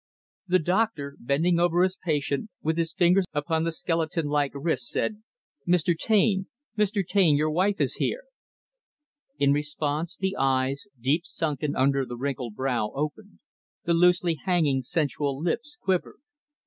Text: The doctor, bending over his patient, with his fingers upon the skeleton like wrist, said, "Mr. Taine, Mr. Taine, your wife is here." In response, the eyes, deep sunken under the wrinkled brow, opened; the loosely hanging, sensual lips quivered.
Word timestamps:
The 0.47 0.57
doctor, 0.57 1.15
bending 1.19 1.59
over 1.59 1.83
his 1.83 1.95
patient, 1.95 2.49
with 2.63 2.75
his 2.79 2.91
fingers 2.91 3.25
upon 3.33 3.65
the 3.65 3.71
skeleton 3.71 4.25
like 4.25 4.49
wrist, 4.55 4.87
said, 4.89 5.21
"Mr. 5.67 5.95
Taine, 5.95 6.47
Mr. 6.75 7.05
Taine, 7.05 7.35
your 7.35 7.51
wife 7.51 7.79
is 7.79 7.97
here." 7.97 8.23
In 9.37 9.53
response, 9.53 10.17
the 10.17 10.35
eyes, 10.39 10.87
deep 10.99 11.23
sunken 11.27 11.75
under 11.75 12.03
the 12.03 12.17
wrinkled 12.17 12.55
brow, 12.55 12.89
opened; 12.95 13.41
the 13.83 13.93
loosely 13.93 14.33
hanging, 14.33 14.81
sensual 14.81 15.39
lips 15.39 15.77
quivered. 15.79 16.17